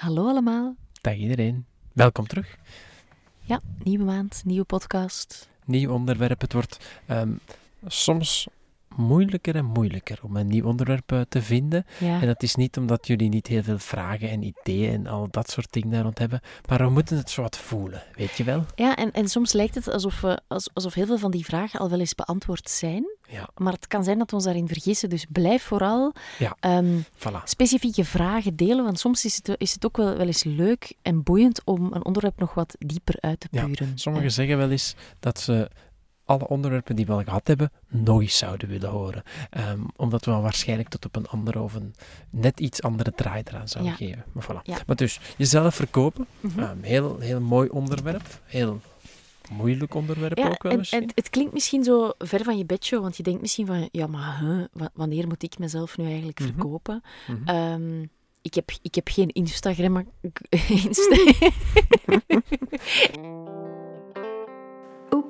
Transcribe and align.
Hallo 0.00 0.28
allemaal. 0.28 0.76
Dag 1.00 1.14
iedereen. 1.14 1.66
Welkom 1.92 2.26
terug. 2.26 2.58
Ja, 3.40 3.60
nieuwe 3.82 4.04
maand, 4.04 4.42
nieuwe 4.44 4.64
podcast. 4.64 5.48
Nieuw 5.64 5.92
onderwerp. 5.92 6.40
Het 6.40 6.52
wordt 6.52 7.00
ehm, 7.06 7.32
soms 7.86 8.48
moeilijker 8.96 9.56
en 9.56 9.64
moeilijker 9.64 10.18
om 10.22 10.36
een 10.36 10.46
nieuw 10.46 10.64
onderwerp 10.66 11.12
eh, 11.12 11.20
te 11.28 11.42
vinden. 11.42 11.86
Ja, 11.98 12.20
En 12.20 12.26
dat 12.26 12.42
is 12.42 12.54
niet 12.54 12.76
omdat 12.76 13.06
jullie 13.06 13.28
niet 13.28 13.46
heel 13.46 13.62
veel 13.62 13.78
vragen 13.78 14.30
en 14.30 14.42
ideeën 14.42 14.92
en 14.92 15.06
al 15.06 15.28
dat 15.30 15.50
soort 15.50 15.72
dingen 15.72 15.90
daar 15.90 16.02
rond 16.02 16.18
hebben, 16.18 16.40
maar 16.68 16.78
we 16.78 16.88
moeten 16.88 17.16
het 17.16 17.30
zo 17.30 17.42
wat 17.42 17.56
voelen, 17.58 18.02
weet 18.14 18.36
je 18.36 18.44
wel? 18.44 18.64
ja 18.74 18.96
en, 18.96 19.12
en 19.12 19.28
soms 19.28 19.52
lijkt 19.52 19.74
het 19.74 19.88
alsof, 19.88 20.20
we, 20.20 20.40
als- 20.48 20.70
alsof 20.72 20.94
heel 20.94 21.06
veel 21.06 21.18
van 21.18 21.30
die 21.30 21.44
vragen 21.44 21.80
al 21.80 21.90
wel 21.90 21.98
eens 22.00 22.14
beantwoord 22.14 22.70
zijn. 22.70 23.18
Ja, 23.28 23.48
Maar 23.56 23.72
het 23.72 23.86
kan 23.86 24.04
zijn 24.04 24.18
dat 24.18 24.30
we 24.30 24.36
ons 24.36 24.44
daarin 24.44 24.68
vergissen. 24.68 25.08
Dus 25.10 25.26
blijf 25.28 25.62
vooral 25.62 26.12
Ja. 26.38 26.56
ehm, 26.60 26.98
voilà. 27.14 27.42
specifieke 27.44 28.04
vragen 28.04 28.56
delen. 28.56 28.84
Want 28.84 28.98
soms 28.98 29.24
is 29.24 29.36
het, 29.42 29.54
is 29.60 29.72
het 29.72 29.86
ook 29.86 29.96
wel, 29.96 30.16
wel 30.16 30.26
eens 30.26 30.44
leuk 30.44 30.92
en 31.02 31.22
boeiend 31.22 31.60
om 31.64 31.92
een 31.92 32.04
onderwerp 32.04 32.38
nog 32.38 32.54
wat 32.54 32.74
dieper 32.78 33.14
uit 33.20 33.40
te 33.40 33.48
Ja, 33.50 33.64
puren. 33.66 33.92
Sommigen 33.98 34.32
zeggen 34.32 34.56
wel 34.58 34.70
eens 34.70 34.94
dat 35.20 35.40
ze 35.40 35.70
alle 36.30 36.48
onderwerpen 36.48 36.96
die 36.96 37.06
we 37.06 37.12
al 37.12 37.22
gehad 37.22 37.46
hebben, 37.46 37.72
nog 37.88 38.20
eens 38.20 38.38
zouden 38.38 38.68
willen 38.68 38.90
horen. 38.90 39.22
Ehm, 39.50 39.80
omdat 39.96 40.24
we 40.24 40.30
dan 40.30 40.42
waarschijnlijk 40.42 40.88
tot 40.88 41.04
op 41.06 41.16
een 41.16 41.26
andere 41.26 41.60
of 41.60 41.74
een 41.74 41.94
net 42.30 42.60
iets 42.60 42.82
andere 42.82 43.12
draai 43.14 43.42
eraan 43.46 43.68
zouden 43.68 43.92
Ja. 43.92 43.98
geven. 43.98 44.24
Maar, 44.32 44.44
voilà. 44.44 44.62
Ja. 44.62 44.78
maar 44.86 44.96
dus, 44.96 45.20
jezelf 45.36 45.74
verkopen, 45.74 46.26
ehm, 46.56 46.82
heel, 46.82 47.18
heel 47.18 47.40
mooi 47.40 47.68
onderwerp. 47.68 48.40
Heel 48.44 48.80
moeilijk 49.50 49.94
onderwerp 49.94 50.38
Ja, 50.38 50.48
ook 50.48 50.62
wel 50.62 50.72
en, 50.72 50.80
en 50.90 51.10
het 51.14 51.30
klinkt 51.30 51.52
misschien 51.52 51.84
zo 51.84 52.12
ver 52.18 52.44
van 52.44 52.58
je 52.58 52.64
bedshow, 52.64 53.02
want 53.02 53.16
je 53.16 53.22
denkt 53.22 53.40
misschien 53.40 53.66
van, 53.66 53.88
ja, 53.92 54.06
maar 54.06 54.38
huh, 54.40 54.64
wa- 54.72 54.90
wanneer 54.94 55.26
moet 55.26 55.42
ik 55.42 55.58
mezelf 55.58 55.96
nu 55.96 56.04
eigenlijk 56.06 56.38
Mhm. 56.40 56.48
verkopen? 56.48 57.02
Mhm. 57.26 57.48
Ehm, 57.48 58.02
ik, 58.42 58.54
heb, 58.54 58.70
ik 58.82 58.94
heb 58.94 59.08
geen 59.08 59.28
Instagram. 59.28 60.06
Insta 60.68 61.16